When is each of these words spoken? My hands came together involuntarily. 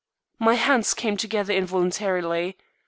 My 0.39 0.55
hands 0.55 0.95
came 0.95 1.15
together 1.15 1.53
involuntarily. 1.53 2.57